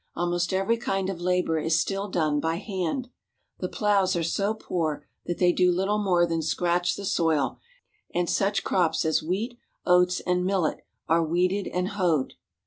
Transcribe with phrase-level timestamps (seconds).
[0.15, 3.09] Almost every kind of labor is still done by hand.
[3.59, 7.59] The plows are so poor that they do little more than scratch the soil,
[8.11, 12.33] and such crops as wheat, oats, and millet are weeded and hoed.